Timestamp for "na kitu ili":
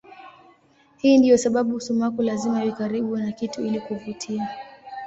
3.17-3.79